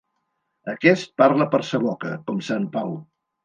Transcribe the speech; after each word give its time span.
Aquest 0.73 1.11
parla 1.23 1.49
per 1.53 1.61
sa 1.69 1.83
boca, 1.87 2.17
com 2.33 2.43
sant 2.51 2.69
Pau. 2.79 3.01